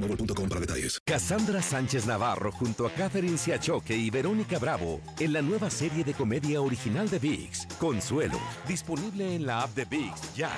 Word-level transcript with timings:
boostmobile.com 0.00 0.48
para 0.48 0.60
detalles. 0.60 0.98
Cassandra 1.04 1.62
Sánchez 1.62 2.06
Navarro 2.06 2.50
junto 2.52 2.86
a 2.86 2.90
Catherine 2.90 3.36
Siachoque 3.36 3.96
y 3.96 4.10
Verónica 4.10 4.58
Bravo 4.58 5.00
en 5.18 5.32
la 5.32 5.42
nueva 5.42 5.70
serie 5.70 6.04
de 6.04 6.14
comedia 6.14 6.60
original 6.60 7.08
de 7.08 7.18
VIX, 7.18 7.66
Consuelo, 7.78 8.40
disponible 8.66 9.34
en 9.34 9.46
la 9.46 9.62
app 9.62 9.74
de 9.74 9.84
VIX 9.84 10.34
ya. 10.34 10.50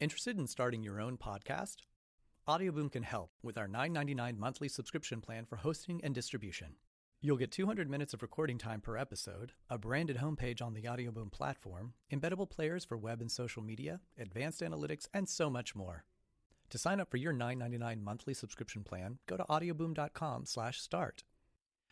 Interested 0.00 0.38
in 0.38 0.46
starting 0.46 0.82
your 0.82 1.00
own 1.00 1.16
podcast? 1.16 1.86
Audioboom 2.46 2.90
can 2.90 3.02
help 3.02 3.30
with 3.42 3.56
our 3.56 3.66
$9.99 3.66 4.36
monthly 4.36 4.68
subscription 4.68 5.20
plan 5.22 5.46
for 5.46 5.56
hosting 5.56 6.00
and 6.04 6.14
distribution. 6.14 6.76
You'll 7.22 7.38
get 7.38 7.50
200 7.52 7.88
minutes 7.88 8.12
of 8.12 8.20
recording 8.20 8.58
time 8.58 8.82
per 8.82 8.98
episode, 8.98 9.52
a 9.70 9.78
branded 9.78 10.18
homepage 10.18 10.60
on 10.60 10.74
the 10.74 10.82
Audioboom 10.82 11.32
platform, 11.32 11.94
embeddable 12.12 12.50
players 12.50 12.84
for 12.84 12.98
web 12.98 13.22
and 13.22 13.30
social 13.30 13.62
media, 13.62 14.00
advanced 14.18 14.60
analytics, 14.60 15.08
and 15.14 15.26
so 15.26 15.48
much 15.48 15.74
more. 15.74 16.04
To 16.74 16.78
sign 16.78 16.98
up 16.98 17.08
for 17.08 17.18
your 17.18 17.32
$9.99 17.32 18.02
monthly 18.02 18.34
subscription 18.34 18.82
plan, 18.82 19.18
go 19.28 19.36
to 19.36 19.44
audioboom.com 19.44 20.44
slash 20.44 20.80
start. 20.80 21.22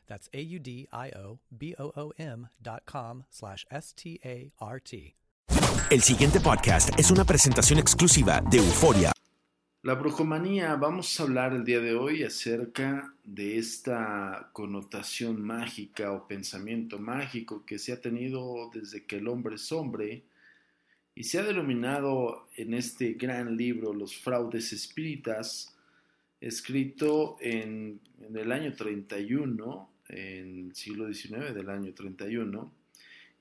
That's 0.08 0.28
A-U-D-I-O-B-O-O-M 0.34 0.88
dot 2.60 2.84
com 2.84 3.24
slash 3.30 3.64
S-T-A-R-T. 3.70 5.14
El 5.88 6.02
siguiente 6.02 6.40
podcast 6.40 6.98
es 6.98 7.12
una 7.12 7.24
presentación 7.24 7.78
exclusiva 7.78 8.40
de 8.50 8.58
Euforia. 8.58 9.12
La 9.82 9.94
brujomanía, 9.94 10.74
vamos 10.74 11.20
a 11.20 11.22
hablar 11.22 11.52
el 11.52 11.64
día 11.64 11.78
de 11.78 11.94
hoy 11.94 12.24
acerca 12.24 13.14
de 13.22 13.58
esta 13.58 14.50
connotación 14.52 15.40
mágica 15.40 16.10
o 16.10 16.26
pensamiento 16.26 16.98
mágico 16.98 17.64
que 17.64 17.78
se 17.78 17.92
ha 17.92 18.00
tenido 18.00 18.68
desde 18.74 19.06
que 19.06 19.18
el 19.18 19.28
hombre 19.28 19.54
es 19.54 19.70
hombre 19.70 20.24
y 21.14 21.24
se 21.24 21.38
ha 21.38 21.42
denominado 21.42 22.48
en 22.56 22.74
este 22.74 23.14
gran 23.14 23.56
libro 23.56 23.92
Los 23.92 24.16
fraudes 24.16 24.72
espíritas, 24.72 25.76
escrito 26.40 27.36
en, 27.40 28.00
el 28.34 28.50
año 28.50 28.72
31, 28.72 29.90
en 30.08 30.66
el 30.68 30.74
siglo 30.74 31.12
XIX 31.12 31.54
del 31.54 31.68
año 31.68 31.92
31. 31.92 32.72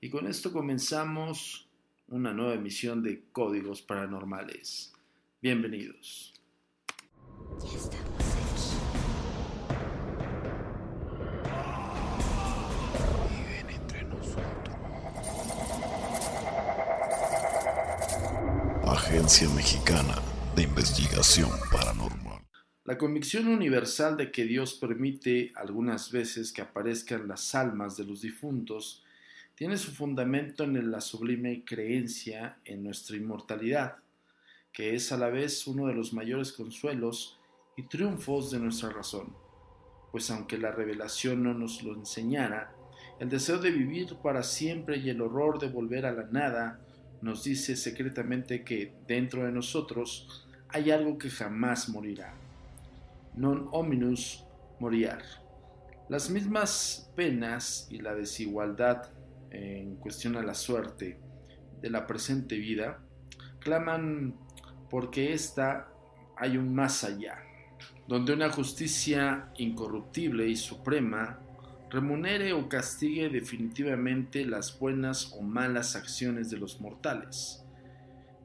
Y 0.00 0.10
con 0.10 0.26
esto 0.26 0.52
comenzamos 0.52 1.68
una 2.08 2.32
nueva 2.32 2.54
emisión 2.54 3.02
de 3.02 3.22
Códigos 3.32 3.80
Paranormales. 3.82 4.92
Bienvenidos. 5.40 6.34
Ya 7.60 7.78
estamos 7.78 8.21
La 22.84 22.96
convicción 22.96 23.46
universal 23.48 24.16
de 24.16 24.32
que 24.32 24.44
Dios 24.44 24.72
permite 24.72 25.52
algunas 25.54 26.10
veces 26.10 26.50
que 26.50 26.62
aparezcan 26.62 27.28
las 27.28 27.54
almas 27.54 27.98
de 27.98 28.04
los 28.04 28.22
difuntos 28.22 29.04
tiene 29.54 29.76
su 29.76 29.92
fundamento 29.92 30.64
en 30.64 30.90
la 30.90 31.02
sublime 31.02 31.62
creencia 31.62 32.56
en 32.64 32.84
nuestra 32.84 33.18
inmortalidad, 33.18 33.96
que 34.72 34.94
es 34.94 35.12
a 35.12 35.18
la 35.18 35.28
vez 35.28 35.66
uno 35.66 35.88
de 35.88 35.94
los 35.94 36.14
mayores 36.14 36.50
consuelos 36.50 37.38
y 37.76 37.82
triunfos 37.82 38.50
de 38.50 38.60
nuestra 38.60 38.88
razón, 38.88 39.36
pues 40.10 40.30
aunque 40.30 40.56
la 40.56 40.72
revelación 40.72 41.42
no 41.42 41.52
nos 41.52 41.82
lo 41.82 41.94
enseñara, 41.94 42.74
el 43.20 43.28
deseo 43.28 43.58
de 43.58 43.72
vivir 43.72 44.16
para 44.22 44.42
siempre 44.42 44.96
y 44.96 45.10
el 45.10 45.20
horror 45.20 45.58
de 45.58 45.68
volver 45.68 46.06
a 46.06 46.12
la 46.12 46.24
nada 46.24 46.80
nos 47.22 47.44
dice 47.44 47.76
secretamente 47.76 48.64
que 48.64 48.92
dentro 49.06 49.44
de 49.44 49.52
nosotros 49.52 50.44
hay 50.68 50.90
algo 50.90 51.18
que 51.18 51.30
jamás 51.30 51.88
morirá. 51.88 52.34
Non 53.38 53.70
hominus 53.72 54.44
moriar. 54.82 55.22
Las 56.10 56.28
mismas 56.28 57.08
penas 57.14 57.86
y 57.88 57.98
la 57.98 58.14
desigualdad 58.14 59.08
en 59.50 59.96
cuestión 59.96 60.36
a 60.36 60.42
la 60.42 60.54
suerte 60.54 61.18
de 61.80 61.90
la 61.90 62.06
presente 62.06 62.58
vida 62.58 62.98
claman 63.60 64.34
porque 64.90 65.32
ésta 65.32 65.88
hay 66.36 66.56
un 66.56 66.74
más 66.74 67.04
allá, 67.04 67.38
donde 68.08 68.32
una 68.32 68.50
justicia 68.50 69.52
incorruptible 69.56 70.48
y 70.48 70.56
suprema 70.56 71.38
remunere 71.92 72.54
o 72.54 72.70
castigue 72.70 73.28
definitivamente 73.28 74.46
las 74.46 74.78
buenas 74.78 75.34
o 75.34 75.42
malas 75.42 75.94
acciones 75.94 76.48
de 76.48 76.56
los 76.56 76.80
mortales. 76.80 77.62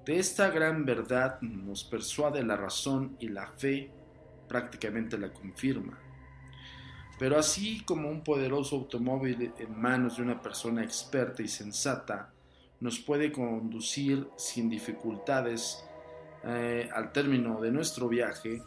De 0.06 0.20
esta 0.20 0.50
gran 0.50 0.86
verdad 0.86 1.40
nos 1.42 1.86
persuade 1.86 2.44
la 2.44 2.58
razón 2.58 3.16
y 3.22 3.30
la 3.30 3.48
fe 3.48 3.90
prácticamente 4.50 5.18
la 5.18 5.32
confirma. 5.32 5.98
Pero 7.18 7.40
así 7.40 7.84
como 7.86 8.10
un 8.10 8.22
poderoso 8.22 8.76
automóvil 8.76 9.54
en 9.58 9.80
manos 9.80 10.18
de 10.18 10.24
una 10.24 10.42
persona 10.42 10.84
experta 10.84 11.42
y 11.42 11.48
sensata 11.48 12.34
nos 12.82 13.00
puede 13.00 13.32
conducir 13.32 14.28
sin 14.36 14.70
dificultades 14.70 15.84
eh, 16.44 16.90
al 16.94 17.14
término 17.14 17.60
de 17.62 17.72
nuestro 17.72 18.08
viaje, 18.10 18.62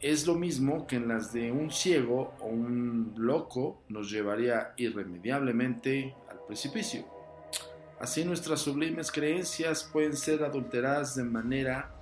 es 0.00 0.26
lo 0.26 0.34
mismo 0.34 0.86
que 0.86 0.96
en 0.96 1.08
las 1.08 1.32
de 1.32 1.52
un 1.52 1.70
ciego 1.70 2.34
o 2.40 2.46
un 2.46 3.14
loco 3.16 3.82
nos 3.88 4.10
llevaría 4.10 4.72
irremediablemente 4.76 6.14
al 6.30 6.40
precipicio. 6.46 7.04
Así 7.98 8.24
nuestras 8.24 8.60
sublimes 8.60 9.12
creencias 9.12 9.84
pueden 9.84 10.16
ser 10.16 10.42
adulteradas 10.42 11.16
de 11.16 11.24
manera 11.24 11.94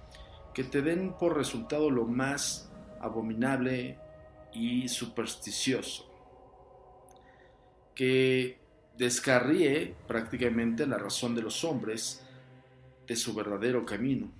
que 0.54 0.62
te 0.62 0.80
den 0.80 1.12
por 1.18 1.36
resultado 1.36 1.90
lo 1.90 2.04
más 2.04 2.70
abominable 3.00 3.98
y 4.52 4.88
supersticioso, 4.88 6.08
que 7.94 8.60
descarríe 8.96 9.96
prácticamente 10.06 10.86
la 10.86 10.98
razón 10.98 11.34
de 11.34 11.42
los 11.42 11.64
hombres 11.64 12.24
de 13.06 13.16
su 13.16 13.34
verdadero 13.34 13.84
camino. 13.84 14.30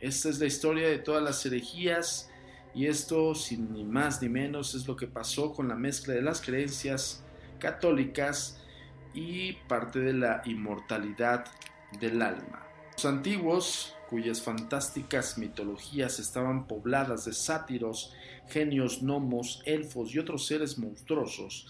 Esta 0.00 0.28
es 0.28 0.38
la 0.38 0.46
historia 0.46 0.88
de 0.88 0.98
todas 0.98 1.22
las 1.22 1.44
herejías 1.44 2.29
y 2.74 2.86
esto, 2.86 3.34
sin 3.34 3.72
ni 3.72 3.84
más 3.84 4.22
ni 4.22 4.28
menos, 4.28 4.74
es 4.74 4.86
lo 4.86 4.96
que 4.96 5.06
pasó 5.06 5.52
con 5.52 5.68
la 5.68 5.74
mezcla 5.74 6.14
de 6.14 6.22
las 6.22 6.40
creencias 6.40 7.24
católicas 7.58 8.60
y 9.12 9.54
parte 9.68 9.98
de 9.98 10.12
la 10.12 10.42
inmortalidad 10.44 11.44
del 12.00 12.22
alma. 12.22 12.66
Los 12.92 13.04
antiguos, 13.04 13.94
cuyas 14.08 14.40
fantásticas 14.40 15.38
mitologías 15.38 16.18
estaban 16.18 16.66
pobladas 16.66 17.24
de 17.24 17.32
sátiros, 17.32 18.12
genios, 18.48 19.02
gnomos, 19.02 19.62
elfos 19.64 20.14
y 20.14 20.18
otros 20.18 20.46
seres 20.46 20.78
monstruosos, 20.78 21.66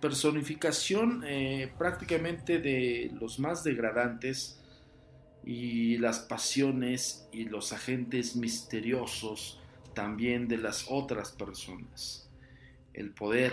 personificación 0.00 1.22
eh, 1.26 1.72
prácticamente 1.78 2.58
de 2.58 3.12
los 3.20 3.38
más 3.38 3.62
degradantes, 3.64 4.60
y 5.46 5.98
las 5.98 6.20
pasiones 6.20 7.28
y 7.32 7.44
los 7.44 7.72
agentes 7.72 8.36
misteriosos 8.36 9.60
también 9.94 10.48
de 10.48 10.58
las 10.58 10.86
otras 10.88 11.32
personas. 11.32 12.28
El 12.92 13.10
poder 13.10 13.52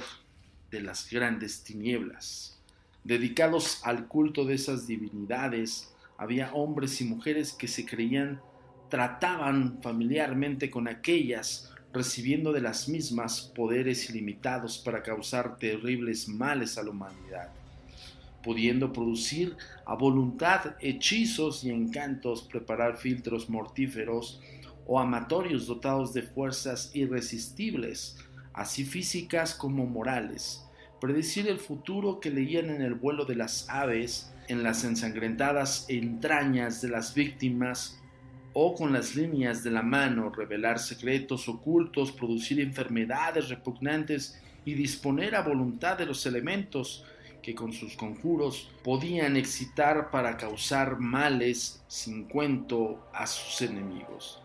de 0.70 0.82
las 0.82 1.10
grandes 1.10 1.64
tinieblas. 1.64 2.60
Dedicados 3.04 3.82
al 3.84 4.08
culto 4.08 4.46
de 4.46 4.56
esas 4.56 4.88
divinidades, 4.88 5.94
había 6.18 6.54
hombres 6.54 7.02
y 7.02 7.06
mujeres 7.06 7.54
que 7.54 7.68
se 7.68 7.86
creían 7.86 8.42
trataban 8.92 9.82
familiarmente 9.82 10.70
con 10.70 10.90
aquellas, 10.90 11.72
recibiendo 11.94 12.52
de 12.52 12.60
las 12.60 12.90
mismas 12.90 13.42
poderes 13.56 14.10
ilimitados 14.10 14.78
para 14.78 15.02
causar 15.02 15.58
terribles 15.58 16.28
males 16.28 16.78
a 16.78 16.84
la 16.84 16.90
humanidad, 16.90 17.50
pudiendo 18.44 18.92
producir 18.92 19.56
a 19.86 19.96
voluntad 19.96 20.76
hechizos 20.82 21.64
y 21.64 21.70
encantos, 21.70 22.44
preparar 22.44 22.98
filtros 22.98 23.50
mortíferos 23.50 24.42
o 24.94 25.00
amatorios 25.00 25.68
dotados 25.68 26.14
de 26.14 26.22
fuerzas 26.22 26.92
irresistibles, 26.94 28.18
así 28.52 28.84
físicas 28.84 29.56
como 29.56 29.86
morales, 29.86 30.66
predecir 31.00 31.48
el 31.48 31.60
futuro 31.60 32.20
que 32.20 32.30
leían 32.30 32.70
en 32.70 32.82
el 32.82 32.96
vuelo 32.96 33.24
de 33.24 33.36
las 33.36 33.70
aves, 33.70 34.34
en 34.50 34.64
las 34.64 34.84
ensangrentadas 34.84 35.86
entrañas 35.88 36.82
de 36.82 36.90
las 36.90 37.14
víctimas 37.14 38.02
o 38.52 38.76
con 38.76 38.92
las 38.92 39.16
líneas 39.16 39.64
de 39.64 39.72
la 39.72 39.82
mano 39.82 40.30
revelar 40.30 40.78
secretos 40.78 41.48
ocultos, 41.48 42.12
producir 42.12 42.60
enfermedades 42.60 43.48
repugnantes 43.48 44.42
y 44.66 44.74
disponer 44.74 45.36
a 45.36 45.42
voluntad 45.42 45.98
de 45.98 46.06
los 46.06 46.26
elementos 46.26 47.06
que 47.42 47.56
con 47.56 47.72
sus 47.72 47.96
conjuros 47.96 48.70
podían 48.84 49.38
excitar 49.38 50.12
para 50.12 50.36
causar 50.36 51.00
males 51.00 51.82
sin 51.88 52.26
cuento 52.26 53.08
a 53.14 53.26
sus 53.26 53.62
enemigos. 53.62 54.42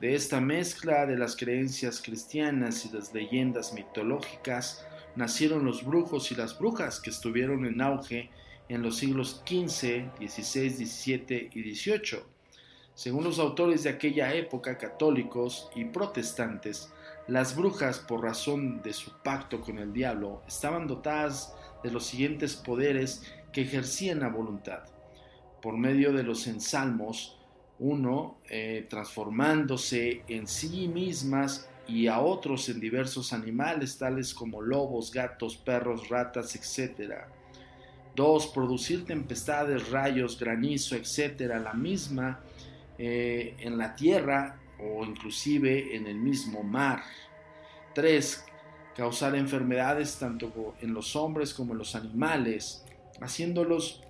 De 0.00 0.14
esta 0.14 0.40
mezcla 0.40 1.06
de 1.06 1.16
las 1.16 1.36
creencias 1.36 2.00
cristianas 2.00 2.86
y 2.86 2.90
las 2.90 3.12
leyendas 3.12 3.72
mitológicas 3.74 4.86
nacieron 5.14 5.64
los 5.64 5.84
brujos 5.84 6.32
y 6.32 6.34
las 6.34 6.58
brujas 6.58 7.00
que 7.00 7.10
estuvieron 7.10 7.66
en 7.66 7.80
auge 7.80 8.30
en 8.68 8.82
los 8.82 8.96
siglos 8.96 9.42
XV, 9.46 10.10
XVI, 10.18 10.70
XVII 10.70 11.50
y 11.52 11.74
XVIII 11.74 12.20
según 13.00 13.24
los 13.24 13.38
autores 13.38 13.84
de 13.84 13.88
aquella 13.88 14.34
época, 14.34 14.76
católicos 14.76 15.70
y 15.74 15.86
protestantes, 15.86 16.92
las 17.28 17.56
brujas, 17.56 17.98
por 17.98 18.22
razón 18.22 18.82
de 18.82 18.92
su 18.92 19.10
pacto 19.22 19.62
con 19.62 19.78
el 19.78 19.94
diablo, 19.94 20.42
estaban 20.46 20.86
dotadas 20.86 21.54
de 21.82 21.90
los 21.90 22.04
siguientes 22.04 22.56
poderes 22.56 23.22
que 23.54 23.62
ejercían 23.62 24.22
a 24.22 24.28
voluntad. 24.28 24.80
Por 25.62 25.78
medio 25.78 26.12
de 26.12 26.24
los 26.24 26.46
ensalmos, 26.46 27.39
uno, 27.80 28.38
eh, 28.48 28.86
transformándose 28.88 30.22
en 30.28 30.46
sí 30.46 30.86
mismas 30.86 31.68
y 31.88 32.06
a 32.06 32.20
otros 32.20 32.68
en 32.68 32.78
diversos 32.78 33.32
animales, 33.32 33.98
tales 33.98 34.32
como 34.34 34.60
lobos, 34.60 35.10
gatos, 35.10 35.56
perros, 35.56 36.08
ratas, 36.08 36.54
etc. 36.54 37.14
Dos, 38.14 38.48
producir 38.48 39.04
tempestades, 39.06 39.90
rayos, 39.90 40.38
granizo, 40.38 40.94
etc. 40.94 41.40
La 41.62 41.72
misma 41.72 42.40
eh, 42.98 43.56
en 43.60 43.78
la 43.78 43.96
tierra 43.96 44.60
o 44.78 45.04
inclusive 45.04 45.96
en 45.96 46.06
el 46.06 46.16
mismo 46.16 46.62
mar. 46.62 47.02
3. 47.94 48.44
Causar 48.94 49.34
enfermedades 49.34 50.18
tanto 50.18 50.74
en 50.82 50.92
los 50.92 51.16
hombres 51.16 51.54
como 51.54 51.72
en 51.72 51.78
los 51.78 51.94
animales, 51.94 52.84
haciéndolos 53.20 54.02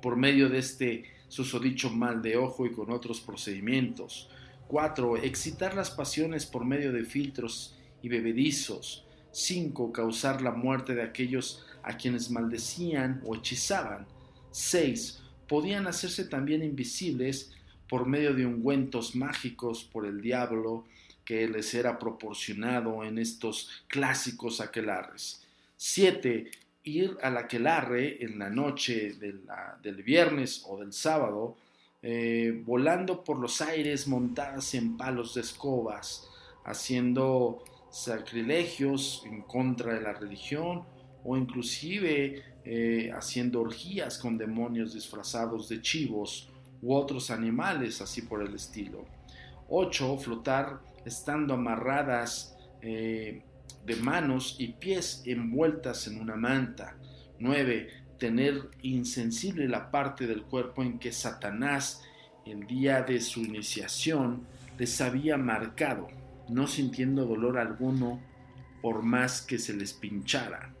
por 0.00 0.16
medio 0.16 0.48
de 0.48 0.58
este 0.58 1.04
susodicho 1.32 1.88
mal 1.88 2.20
de 2.20 2.36
ojo 2.36 2.66
y 2.66 2.72
con 2.72 2.90
otros 2.90 3.22
procedimientos. 3.22 4.28
4. 4.68 5.16
Excitar 5.16 5.74
las 5.74 5.90
pasiones 5.90 6.44
por 6.44 6.66
medio 6.66 6.92
de 6.92 7.04
filtros 7.04 7.74
y 8.02 8.10
bebedizos. 8.10 9.06
5. 9.30 9.92
Causar 9.92 10.42
la 10.42 10.50
muerte 10.50 10.94
de 10.94 11.00
aquellos 11.00 11.64
a 11.82 11.96
quienes 11.96 12.30
maldecían 12.30 13.22
o 13.24 13.34
hechizaban. 13.34 14.06
6. 14.50 15.22
Podían 15.48 15.86
hacerse 15.86 16.26
también 16.26 16.62
invisibles 16.62 17.52
por 17.88 18.06
medio 18.06 18.34
de 18.34 18.44
ungüentos 18.44 19.16
mágicos 19.16 19.84
por 19.84 20.04
el 20.04 20.20
diablo 20.20 20.84
que 21.24 21.48
les 21.48 21.72
era 21.72 21.98
proporcionado 21.98 23.04
en 23.04 23.16
estos 23.16 23.70
clásicos 23.88 24.60
aquelarres. 24.60 25.42
7. 25.78 26.50
Ir 26.84 27.16
al 27.22 27.36
aquelarre 27.36 28.24
en 28.24 28.38
la 28.38 28.50
noche 28.50 29.12
del 29.14 30.02
viernes 30.02 30.64
o 30.66 30.78
del 30.78 30.92
sábado, 30.92 31.56
eh, 32.02 32.60
volando 32.64 33.22
por 33.22 33.38
los 33.38 33.60
aires 33.60 34.08
montadas 34.08 34.74
en 34.74 34.96
palos 34.96 35.34
de 35.34 35.42
escobas, 35.42 36.28
haciendo 36.64 37.62
sacrilegios 37.90 39.22
en 39.26 39.42
contra 39.42 39.94
de 39.94 40.00
la 40.00 40.12
religión 40.14 40.84
o 41.24 41.36
inclusive 41.36 42.42
eh, 42.64 43.12
haciendo 43.14 43.60
orgías 43.60 44.18
con 44.18 44.38
demonios 44.38 44.94
disfrazados 44.94 45.68
de 45.68 45.80
chivos 45.82 46.48
u 46.80 46.94
otros 46.94 47.30
animales 47.30 48.00
así 48.00 48.22
por 48.22 48.42
el 48.42 48.54
estilo. 48.54 49.04
8. 49.68 50.18
Flotar 50.18 50.80
estando 51.04 51.54
amarradas 51.54 52.56
eh, 52.80 53.42
de 53.84 53.96
manos 53.96 54.56
y 54.58 54.68
pies 54.68 55.22
envueltas 55.26 56.06
en 56.06 56.20
una 56.20 56.36
manta. 56.36 56.96
9. 57.38 57.88
Tener 58.18 58.70
insensible 58.82 59.68
la 59.68 59.90
parte 59.90 60.26
del 60.26 60.42
cuerpo 60.42 60.82
en 60.82 60.98
que 60.98 61.12
Satanás, 61.12 62.02
el 62.46 62.66
día 62.66 63.02
de 63.02 63.20
su 63.20 63.40
iniciación, 63.40 64.46
les 64.78 65.00
había 65.00 65.36
marcado, 65.36 66.08
no 66.48 66.66
sintiendo 66.66 67.26
dolor 67.26 67.58
alguno 67.58 68.20
por 68.80 69.02
más 69.02 69.42
que 69.42 69.58
se 69.58 69.74
les 69.74 69.92
pinchara. 69.92 70.74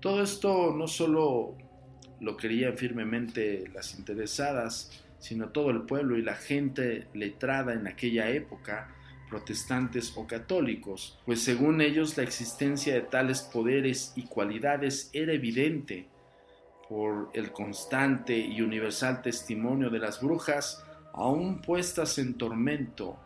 Todo 0.00 0.22
esto 0.22 0.74
no 0.76 0.86
solo 0.86 1.56
lo 2.20 2.36
querían 2.36 2.76
firmemente 2.76 3.68
las 3.74 3.98
interesadas, 3.98 4.90
sino 5.18 5.48
todo 5.48 5.70
el 5.70 5.82
pueblo 5.82 6.16
y 6.16 6.22
la 6.22 6.34
gente 6.34 7.06
letrada 7.14 7.74
en 7.74 7.86
aquella 7.86 8.30
época, 8.30 8.94
protestantes 9.28 10.12
o 10.16 10.26
católicos, 10.26 11.18
pues 11.26 11.42
según 11.42 11.80
ellos 11.80 12.16
la 12.16 12.22
existencia 12.22 12.94
de 12.94 13.02
tales 13.02 13.42
poderes 13.42 14.12
y 14.16 14.24
cualidades 14.24 15.10
era 15.12 15.32
evidente 15.32 16.08
por 16.88 17.30
el 17.34 17.52
constante 17.52 18.36
y 18.36 18.62
universal 18.62 19.22
testimonio 19.22 19.90
de 19.90 19.98
las 19.98 20.20
brujas, 20.20 20.84
aún 21.12 21.60
puestas 21.60 22.18
en 22.18 22.34
tormento, 22.34 23.18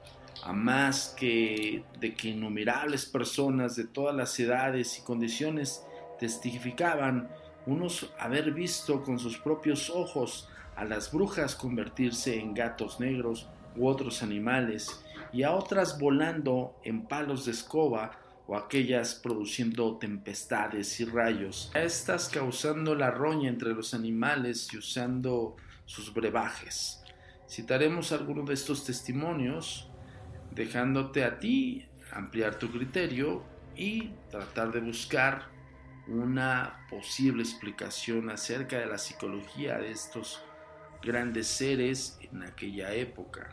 a 0.43 0.53
más 0.53 1.15
que 1.17 1.85
de 2.01 2.15
que 2.15 2.31
innumerables 2.31 3.07
personas 3.07 3.77
de 3.77 3.85
todas 3.85 4.15
las 4.15 4.39
edades 4.41 4.99
y 4.99 5.03
condiciones 5.03 5.85
testificaban 6.19 7.29
unos 7.67 8.13
haber 8.19 8.53
visto 8.53 9.03
con 9.03 9.19
sus 9.19 9.39
propios 9.39 9.91
ojos 9.91 10.49
a 10.75 10.85
las 10.85 11.13
brujas 11.13 11.55
convertirse 11.55 12.39
en 12.39 12.55
gatos 12.55 12.99
negros 12.99 13.49
u 13.77 13.89
otros 13.89 14.23
animales 14.23 15.05
y 15.33 15.43
a 15.43 15.53
otras 15.53 15.99
volando 15.99 16.79
en 16.85 17.07
palos 17.07 17.47
de 17.47 17.53
escoba 17.53 18.19
o 18.47 18.57
aquellas 18.57 19.15
produciendo 19.15 19.97
tempestades 19.99 21.01
y 21.01 21.05
rayos, 21.05 21.71
a 21.75 21.81
estas 21.81 22.29
causando 22.29 22.95
la 22.95 23.11
roña 23.11 23.49
entre 23.49 23.71
los 23.71 23.95
animales 23.95 24.69
y 24.73 24.79
usando 24.79 25.57
sus 25.87 26.13
brebajes. 26.13 27.03
Citaremos 27.49 28.13
algunos 28.13 28.47
de 28.47 28.55
estos 28.55 28.85
testimonios, 28.85 29.89
dejándote 30.51 31.25
a 31.25 31.39
ti 31.39 31.87
ampliar 32.13 32.59
tu 32.59 32.71
criterio 32.71 33.43
y 33.77 34.11
tratar 34.31 34.73
de 34.73 34.81
buscar 34.81 35.49
una 36.09 36.87
posible 36.91 37.43
explicación 37.43 38.29
acerca 38.29 38.79
de 38.79 38.87
la 38.87 38.99
psicología 38.99 39.79
de 39.79 39.93
estos 39.93 40.43
grandes 41.03 41.47
seres 41.47 42.19
en 42.21 42.43
aquella 42.43 42.93
época. 42.93 43.51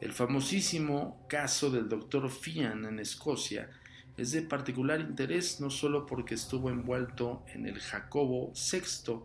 El 0.00 0.12
famosísimo 0.12 1.26
caso 1.28 1.70
del 1.70 1.88
Dr. 1.88 2.30
Fian 2.30 2.86
en 2.86 2.98
Escocia 3.00 3.68
es 4.16 4.32
de 4.32 4.40
particular 4.40 5.00
interés 5.00 5.60
no 5.60 5.68
solo 5.68 6.06
porque 6.06 6.34
estuvo 6.34 6.70
envuelto 6.70 7.44
en 7.48 7.66
el 7.66 7.78
Jacobo 7.80 8.52
VI, 8.54 9.20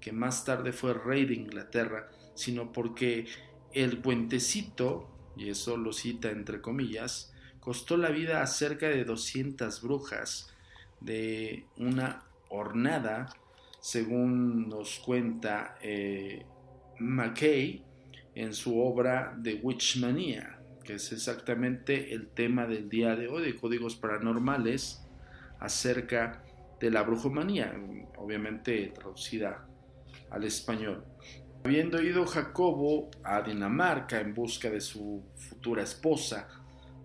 que 0.00 0.12
más 0.12 0.44
tarde 0.44 0.72
fue 0.72 0.94
rey 0.94 1.24
de 1.24 1.34
Inglaterra, 1.34 2.08
sino 2.34 2.72
porque 2.72 3.26
el 3.72 3.98
puentecito, 3.98 5.08
y 5.36 5.50
eso 5.50 5.76
lo 5.76 5.92
cita 5.92 6.30
entre 6.30 6.60
comillas, 6.60 7.32
costó 7.58 7.96
la 7.96 8.10
vida 8.10 8.40
a 8.40 8.46
cerca 8.46 8.88
de 8.88 9.04
200 9.04 9.82
brujas 9.82 10.48
de 11.00 11.66
una 11.76 12.22
hornada, 12.48 13.34
según 13.80 14.68
nos 14.68 15.00
cuenta 15.00 15.76
eh, 15.82 16.46
McKay 17.00 17.89
en 18.34 18.54
su 18.54 18.80
obra 18.80 19.36
The 19.42 19.60
Witchmania, 19.62 20.58
que 20.84 20.94
es 20.94 21.12
exactamente 21.12 22.14
el 22.14 22.28
tema 22.28 22.66
del 22.66 22.88
día 22.88 23.16
de 23.16 23.28
hoy 23.28 23.44
de 23.44 23.56
códigos 23.56 23.96
paranormales 23.96 25.02
acerca 25.58 26.42
de 26.80 26.90
la 26.90 27.02
brujomanía, 27.02 27.74
obviamente 28.16 28.92
traducida 28.94 29.66
al 30.30 30.44
español. 30.44 31.04
Habiendo 31.62 32.02
ido 32.02 32.26
Jacobo 32.26 33.10
a 33.22 33.42
Dinamarca 33.42 34.20
en 34.20 34.32
busca 34.32 34.70
de 34.70 34.80
su 34.80 35.22
futura 35.36 35.82
esposa, 35.82 36.48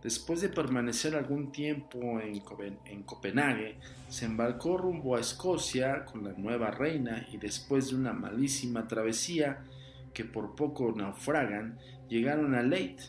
después 0.02 0.40
de 0.40 0.48
permanecer 0.48 1.16
algún 1.16 1.52
tiempo 1.52 2.22
en, 2.22 2.42
en, 2.86 3.04
Copenhague, 3.04 3.76
se 4.08 4.26
embarcó 4.26 4.78
rumbo 4.78 5.18
a 5.18 5.20
Escocia 5.20 6.06
con 6.06 6.24
la 6.24 6.32
nueva 6.34 6.72
reina 6.72 7.28
y 7.34 7.38
después 7.38 7.90
de 7.90 7.96
una 7.96 8.14
malísima 8.14 8.88
travesía 8.88 9.66
que 10.16 10.26
por 10.26 10.56
poco 10.56 10.92
naufragan, 10.96 11.78
llegaron 12.10 12.56
a 12.56 12.64
Leyte 12.64 13.04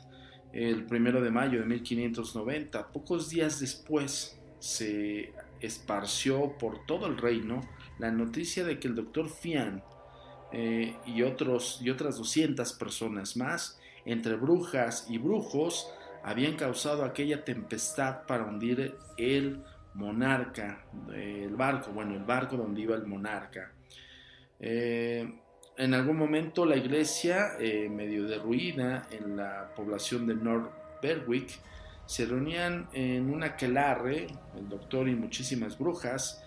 el 0.52 0.84
primero 0.84 1.22
de 1.22 1.30
mayo 1.30 1.60
de 1.60 1.66
1590. 1.66 2.92
Pocos 2.92 3.30
días 3.30 3.60
después 3.60 4.38
se 4.58 5.32
esparció 5.60 6.58
por 6.58 6.84
todo 6.84 7.06
el 7.06 7.16
reino 7.16 7.62
la 7.98 8.10
noticia 8.10 8.64
de 8.64 8.78
que 8.78 8.88
el 8.88 8.94
doctor 8.94 9.30
Fian 9.30 9.82
eh, 10.52 10.96
y, 11.06 11.22
otros, 11.22 11.80
y 11.82 11.90
otras 11.90 12.18
200 12.18 12.72
personas 12.74 13.36
más, 13.36 13.80
entre 14.04 14.36
brujas 14.36 15.06
y 15.08 15.18
brujos, 15.18 15.90
habían 16.22 16.56
causado 16.56 17.04
aquella 17.04 17.44
tempestad 17.44 18.26
para 18.26 18.44
hundir 18.44 18.96
el 19.16 19.62
monarca, 19.94 20.84
el 21.14 21.54
barco, 21.56 21.92
bueno, 21.92 22.14
el 22.14 22.24
barco 22.24 22.56
donde 22.56 22.82
iba 22.82 22.96
el 22.96 23.06
monarca. 23.06 23.72
Eh, 24.58 25.40
en 25.78 25.94
algún 25.94 26.16
momento 26.16 26.64
la 26.64 26.76
iglesia, 26.76 27.52
eh, 27.58 27.88
medio 27.88 28.26
derruida 28.26 29.06
en 29.10 29.36
la 29.36 29.72
población 29.76 30.26
de 30.26 30.34
North 30.34 30.70
Berwick, 31.02 31.58
se 32.06 32.24
reunían 32.24 32.88
en 32.92 33.28
una 33.30 33.46
aquelarre, 33.46 34.28
el 34.56 34.68
doctor 34.68 35.08
y 35.08 35.14
muchísimas 35.14 35.78
brujas, 35.78 36.42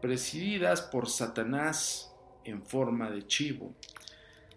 presididas 0.00 0.82
por 0.82 1.08
Satanás 1.08 2.12
en 2.44 2.62
forma 2.62 3.10
de 3.10 3.26
chivo. 3.26 3.74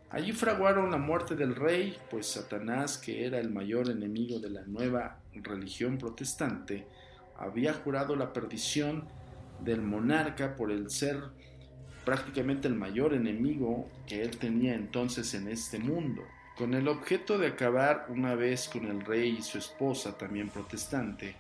Allí 0.09 0.31
fraguaron 0.31 0.91
la 0.91 0.97
muerte 0.97 1.35
del 1.35 1.55
rey, 1.55 1.97
pues 2.09 2.27
Satanás, 2.27 2.97
que 2.97 3.25
era 3.25 3.39
el 3.39 3.49
mayor 3.49 3.89
enemigo 3.89 4.39
de 4.39 4.49
la 4.49 4.61
nueva 4.61 5.19
religión 5.33 5.97
protestante, 5.97 6.87
había 7.37 7.73
jurado 7.73 8.15
la 8.15 8.31
perdición 8.31 9.05
del 9.59 9.81
monarca 9.81 10.55
por 10.55 10.71
el 10.71 10.89
ser 10.89 11.21
prácticamente 12.07 12.69
el 12.69 12.75
mayor 12.75 13.13
enemigo 13.13 13.89
que 14.07 14.21
él 14.21 14.37
tenía 14.37 14.75
entonces 14.75 15.33
en 15.33 15.49
este 15.49 15.77
mundo, 15.77 16.23
con 16.57 16.73
el 16.73 16.87
objeto 16.87 17.37
de 17.37 17.47
acabar 17.47 18.05
una 18.07 18.33
vez 18.33 18.69
con 18.69 18.85
el 18.85 19.01
rey 19.01 19.35
y 19.37 19.41
su 19.41 19.57
esposa 19.57 20.17
también 20.17 20.47
protestante. 20.47 21.35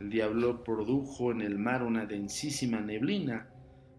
El 0.00 0.10
diablo 0.10 0.64
produjo 0.64 1.30
en 1.30 1.40
el 1.40 1.56
mar 1.56 1.84
una 1.84 2.04
densísima 2.04 2.80
neblina, 2.80 3.46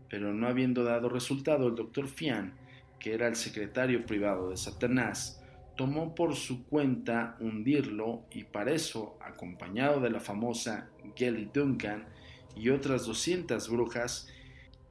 pero 0.10 0.34
no 0.34 0.50
habiendo 0.50 0.84
dado 0.84 1.08
resultado, 1.08 1.70
el 1.70 1.76
doctor 1.76 2.10
Fian, 2.10 2.54
que 3.00 3.14
era 3.14 3.30
el 3.30 3.38
secretario 3.38 4.06
privado 4.06 4.50
de 4.50 4.58
Satanás, 4.58 5.42
tomó 5.78 6.16
por 6.16 6.36
su 6.36 6.66
cuenta 6.66 7.38
hundirlo 7.40 8.26
y 8.30 8.44
para 8.44 8.74
eso, 8.74 9.18
acompañado 9.22 10.02
de 10.02 10.10
la 10.10 10.20
famosa 10.20 10.90
Gelly 11.16 11.50
Duncan 11.54 12.10
y 12.58 12.72
otras 12.72 13.06
200 13.06 13.70
brujas, 13.70 14.28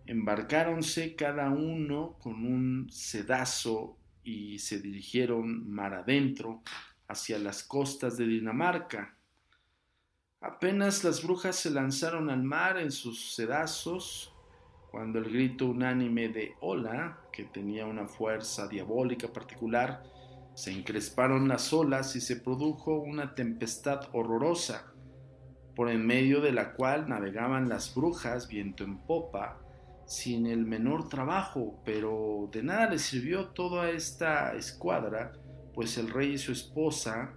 embarcáronse 0.09 1.15
cada 1.15 1.51
uno 1.51 2.17
con 2.19 2.47
un 2.47 2.89
sedazo 2.91 3.99
y 4.25 4.59
se 4.59 4.81
dirigieron 4.81 5.71
mar 5.71 5.93
adentro 5.93 6.63
hacia 7.09 7.39
las 7.39 7.63
costas 7.63 8.17
de 8.17 8.27
Dinamarca. 8.27 9.19
Apenas 10.41 11.05
las 11.05 11.23
brujas 11.23 11.57
se 11.57 11.71
lanzaron 11.71 12.31
al 12.31 12.43
mar 12.43 12.79
en 12.79 12.91
sus 12.91 13.35
sedazos, 13.35 14.33
cuando 14.91 15.19
el 15.19 15.27
grito 15.27 15.67
unánime 15.67 16.31
de 16.31 16.55
hola, 16.61 17.21
que 17.31 17.45
tenía 17.45 17.85
una 17.85 18.07
fuerza 18.07 18.67
diabólica 18.67 19.31
particular, 19.31 20.05
se 20.55 20.73
encresparon 20.73 21.49
las 21.49 21.71
olas 21.75 22.17
y 22.17 22.23
se 22.23 22.37
produjo 22.37 22.99
una 22.99 23.35
tempestad 23.35 24.09
horrorosa, 24.15 24.91
por 25.77 25.91
en 25.91 26.07
medio 26.07 26.41
de 26.41 26.53
la 26.53 26.73
cual 26.73 27.11
navegaban 27.11 27.69
las 27.69 27.95
brujas 27.95 28.49
viento 28.49 28.85
en 28.85 28.97
popa, 28.97 29.61
sin 30.09 30.47
el 30.47 30.65
menor 30.65 31.11
trabajo, 31.11 31.83
pero 31.85 32.49
de 32.51 32.63
nada 32.63 32.89
le 32.89 32.99
sirvió 32.99 33.49
toda 33.49 33.91
esta 33.91 34.55
escuadra, 34.55 35.35
pues 35.75 35.99
el 35.99 36.09
rey 36.09 36.33
y 36.33 36.39
su 36.39 36.51
esposa 36.51 37.35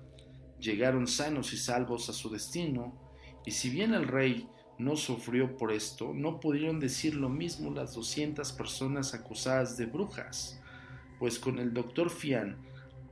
llegaron 0.58 1.06
sanos 1.06 1.52
y 1.52 1.58
salvos 1.58 2.08
a 2.08 2.14
su 2.14 2.30
destino, 2.30 2.98
y 3.46 3.52
si 3.52 3.70
bien 3.70 3.94
el 3.94 4.08
rey 4.08 4.48
no 4.78 4.96
sufrió 4.96 5.58
por 5.58 5.74
esto, 5.74 6.14
no 6.14 6.40
pudieron 6.40 6.80
decir 6.80 7.14
lo 7.16 7.28
mismo 7.28 7.72
las 7.72 7.94
200 7.94 8.54
personas 8.54 9.14
acusadas 9.14 9.76
de 9.76 9.88
brujas, 9.88 10.62
pues 11.20 11.40
con 11.40 11.60
el 11.60 11.74
doctor 11.74 12.10
Fian, 12.10 12.56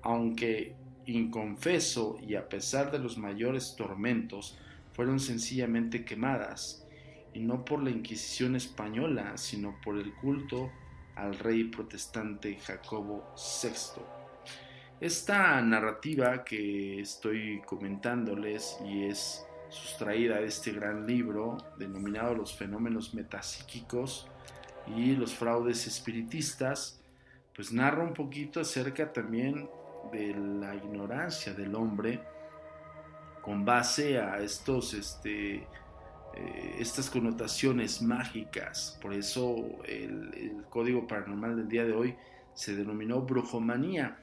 aunque 0.01 0.77
inconfeso 1.05 2.17
y 2.25 2.35
a 2.35 2.47
pesar 2.47 2.91
de 2.91 2.99
los 2.99 3.17
mayores 3.17 3.75
tormentos, 3.75 4.57
fueron 4.93 5.19
sencillamente 5.19 6.05
quemadas, 6.05 6.87
y 7.33 7.39
no 7.39 7.63
por 7.65 7.83
la 7.83 7.89
Inquisición 7.89 8.55
española, 8.55 9.37
sino 9.37 9.79
por 9.83 9.97
el 9.97 10.13
culto 10.13 10.71
al 11.15 11.37
rey 11.37 11.65
protestante 11.65 12.57
Jacobo 12.59 13.33
VI. 13.35 14.01
Esta 15.01 15.61
narrativa 15.61 16.43
que 16.43 16.99
estoy 16.99 17.61
comentándoles 17.65 18.77
y 18.85 19.05
es 19.05 19.45
sustraída 19.69 20.39
de 20.39 20.47
este 20.47 20.71
gran 20.71 21.05
libro 21.05 21.57
denominado 21.77 22.35
Los 22.35 22.55
fenómenos 22.55 23.13
metapsíquicos 23.13 24.27
y 24.87 25.15
los 25.15 25.33
fraudes 25.33 25.85
espiritistas, 25.87 26.99
pues 27.55 27.71
narra 27.71 28.03
un 28.03 28.13
poquito 28.13 28.59
acerca 28.59 29.13
también 29.13 29.69
de 30.11 30.33
la 30.33 30.75
ignorancia 30.75 31.53
del 31.53 31.75
hombre 31.75 32.19
con 33.41 33.63
base 33.65 34.19
a 34.19 34.39
estos 34.39 34.93
este, 34.93 35.65
eh, 36.35 36.77
estas 36.79 37.09
connotaciones 37.09 38.01
mágicas. 38.01 38.97
Por 39.01 39.13
eso 39.13 39.55
el, 39.85 40.63
código 40.69 41.07
paranormal 41.07 41.55
del 41.55 41.67
día 41.67 41.83
de 41.83 41.93
hoy 41.93 42.15
se 42.53 42.75
denominó 42.75 43.21
brujomanía. 43.21 44.19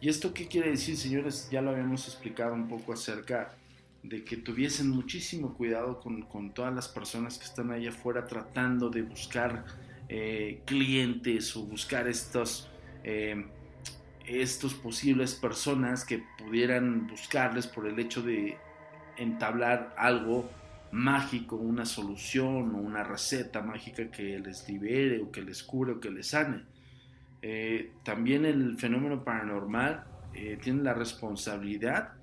¿Y 0.00 0.08
esto 0.08 0.34
qué 0.34 0.46
quiere 0.46 0.70
decir, 0.70 0.96
señores? 0.96 1.48
Ya 1.50 1.62
lo 1.62 1.70
habíamos 1.70 2.06
explicado 2.06 2.54
un 2.54 2.68
poco 2.68 2.92
acerca 2.92 3.54
de 4.02 4.24
que 4.24 4.36
tuviesen 4.36 4.90
muchísimo 4.90 5.54
cuidado 5.54 5.98
con, 5.98 6.52
todas 6.52 6.74
las 6.74 6.88
personas 6.88 7.38
que 7.38 7.44
están 7.44 7.70
ahí 7.70 7.86
afuera 7.86 8.26
tratando 8.26 8.90
de 8.90 9.02
buscar 9.02 9.64
eh, 10.08 10.60
clientes 10.66 11.56
o 11.56 11.64
buscar 11.64 12.06
estos, 12.06 12.70
eh, 13.02 13.46
estos 14.26 14.74
posibles 14.74 15.34
personas 15.34 16.04
que 16.04 16.22
pudieran 16.38 17.08
buscarles 17.08 17.66
por 17.66 17.86
el 17.86 17.98
hecho 17.98 18.22
de 18.22 18.56
entablar 19.16 19.94
algo 19.98 20.48
mágico, 20.92 21.56
una 21.56 21.84
solución 21.84 22.74
o 22.74 22.78
una 22.78 23.04
receta 23.04 23.62
mágica 23.62 24.10
que 24.10 24.38
les 24.38 24.68
libere 24.68 25.20
o 25.20 25.30
que 25.30 25.42
les 25.42 25.62
cure 25.62 25.92
o 25.92 26.00
que 26.00 26.10
les 26.10 26.28
sane. 26.28 26.64
Eh, 27.42 27.92
también 28.04 28.44
el 28.44 28.76
fenómeno 28.78 29.24
paranormal 29.24 30.04
eh, 30.34 30.58
tiene 30.60 30.82
la 30.82 30.94
responsabilidad 30.94 32.14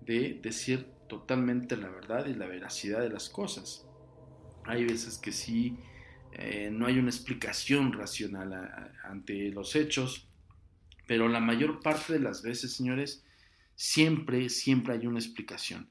de 0.00 0.38
decir 0.42 0.86
totalmente 1.08 1.76
la 1.76 1.88
verdad 1.88 2.26
y 2.26 2.34
la 2.34 2.46
veracidad 2.46 3.00
de 3.00 3.10
las 3.10 3.28
cosas. 3.28 3.86
Hay 4.64 4.84
veces 4.84 5.18
que 5.18 5.32
sí, 5.32 5.78
eh, 6.32 6.70
no 6.72 6.86
hay 6.86 6.98
una 6.98 7.10
explicación 7.10 7.92
racional 7.92 8.52
ante 9.04 9.50
los 9.50 9.74
hechos, 9.74 10.28
pero 11.06 11.28
la 11.28 11.40
mayor 11.40 11.80
parte 11.80 12.14
de 12.14 12.20
las 12.20 12.42
veces, 12.42 12.72
señores, 12.74 13.24
siempre, 13.74 14.48
siempre 14.48 14.94
hay 14.94 15.06
una 15.06 15.18
explicación. 15.18 15.88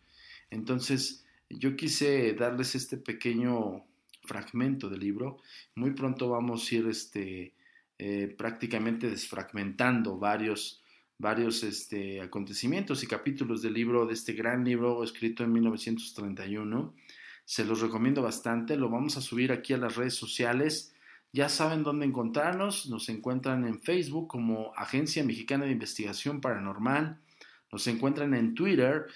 Entonces, 0.50 1.26
yo 1.58 1.76
quise 1.76 2.34
darles 2.34 2.76
este 2.76 2.98
pequeño 2.98 3.86
fragmento 4.24 4.90
del 4.90 5.00
libro. 5.00 5.38
Muy 5.76 5.92
pronto 5.92 6.30
vamos 6.30 6.72
a 6.72 6.76
ir 6.76 6.88
este, 6.88 7.54
eh, 7.98 8.34
prácticamente 8.38 9.10
desfragmentando 9.10 10.18
varios, 10.18 10.84
varios 11.18 11.64
este, 11.64 12.22
acontecimientos 12.22 13.04
y 13.04 13.08
capítulos 13.08 13.62
del 13.62 13.74
libro, 13.74 14.06
de 14.06 14.14
este 14.14 14.34
gran 14.34 14.64
libro 14.64 15.04
escrito 15.04 15.44
en 15.44 15.54
1931. 15.54 16.94
Se 17.46 17.66
los 17.66 17.82
recomiendo 17.82 18.22
bastante. 18.22 18.78
Lo 18.78 18.90
vamos 18.90 19.18
a 19.18 19.22
subir 19.22 19.52
aquí 19.52 19.74
a 19.74 19.78
las 19.78 19.96
redes 19.96 20.14
sociales. 20.14 20.94
Ya 21.34 21.50
saben 21.50 21.84
dónde 21.84 22.06
encontrarnos. 22.06 22.90
Nos 22.90 23.10
encuentran 23.10 23.66
en 23.66 23.82
Facebook 23.82 24.28
como 24.28 24.74
Agencia 24.76 25.24
Mexicana 25.24 25.66
de 25.66 25.72
Investigación 25.72 26.42
Paranormal. 26.42 27.20
Nos 27.72 27.88
encuentran 27.88 28.34
en 28.34 28.54
Twitter 28.54 29.08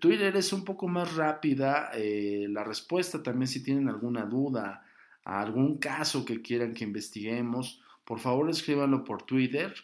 Twitter 0.00 0.36
es 0.36 0.52
un 0.52 0.64
poco 0.64 0.88
más 0.88 1.14
rápida 1.14 1.90
eh, 1.94 2.46
la 2.50 2.64
respuesta 2.64 3.22
también 3.22 3.46
si 3.46 3.62
tienen 3.62 3.88
alguna 3.88 4.24
duda, 4.24 4.84
algún 5.24 5.78
caso 5.78 6.24
que 6.24 6.42
quieran 6.42 6.74
que 6.74 6.84
investiguemos, 6.84 7.80
por 8.04 8.18
favor 8.18 8.50
escríbanlo 8.50 9.04
por 9.04 9.22
Twitter. 9.22 9.74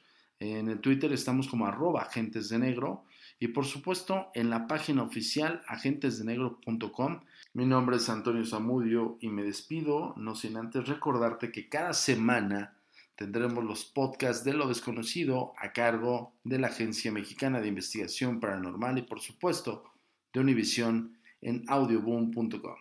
En 0.40 0.68
el 0.68 0.80
Twitter 0.80 1.12
estamos 1.12 1.46
como 1.46 1.66
arroba 1.66 2.02
agentes 2.02 2.48
de 2.48 2.58
negro 2.58 3.04
y 3.38 3.48
por 3.48 3.64
supuesto 3.64 4.28
en 4.34 4.50
la 4.50 4.66
página 4.66 5.02
oficial 5.02 5.62
agentesdenegro.com. 5.68 7.20
Mi 7.54 7.66
nombre 7.66 7.96
es 7.96 8.08
Antonio 8.08 8.44
Zamudio 8.44 9.18
y 9.20 9.28
me 9.28 9.44
despido, 9.44 10.14
no 10.16 10.34
sin 10.34 10.56
antes 10.56 10.88
recordarte 10.88 11.52
que 11.52 11.68
cada 11.68 11.92
semana 11.92 12.76
tendremos 13.14 13.62
los 13.62 13.84
podcasts 13.84 14.44
de 14.44 14.54
lo 14.54 14.66
desconocido 14.66 15.52
a 15.58 15.72
cargo 15.72 16.34
de 16.42 16.58
la 16.58 16.68
Agencia 16.68 17.12
Mexicana 17.12 17.60
de 17.60 17.68
Investigación 17.68 18.40
Paranormal 18.40 18.98
y 18.98 19.02
por 19.02 19.20
supuesto 19.20 19.91
de 20.32 20.40
Univision 20.40 21.16
en 21.40 21.64
audioboom.com. 21.68 22.76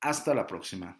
Hasta 0.00 0.34
la 0.34 0.46
próxima. 0.46 0.98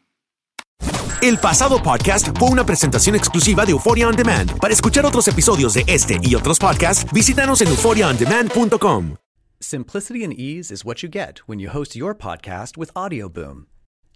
El 1.22 1.36
pasado 1.36 1.82
podcast 1.82 2.28
fue 2.38 2.48
una 2.48 2.64
presentación 2.64 3.14
exclusiva 3.14 3.66
de 3.66 3.72
Euphoria 3.72 4.08
On 4.08 4.16
Demand. 4.16 4.58
Para 4.58 4.72
escuchar 4.72 5.04
otros 5.04 5.28
episodios 5.28 5.74
de 5.74 5.84
este 5.86 6.18
y 6.22 6.34
otros 6.34 6.58
podcasts, 6.58 7.04
visítanos 7.12 7.60
en 7.60 7.68
euphoriaondemand.com. 7.68 9.16
Simplicity 9.60 10.24
and 10.24 10.32
ease 10.32 10.70
is 10.70 10.86
what 10.86 11.02
you 11.02 11.08
get 11.10 11.40
when 11.46 11.60
you 11.60 11.68
host 11.68 11.94
your 11.94 12.14
podcast 12.14 12.78
with 12.78 12.90
Audioboom. 12.94 13.66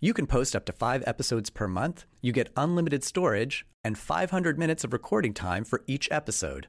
You 0.00 0.14
can 0.14 0.26
post 0.26 0.56
up 0.56 0.64
to 0.64 0.72
five 0.72 1.02
episodes 1.06 1.50
per 1.50 1.68
month, 1.68 2.04
you 2.22 2.32
get 2.32 2.50
unlimited 2.56 3.04
storage, 3.04 3.66
and 3.84 3.98
500 3.98 4.58
minutes 4.58 4.84
of 4.84 4.94
recording 4.94 5.34
time 5.34 5.64
for 5.64 5.82
each 5.86 6.08
episode. 6.10 6.68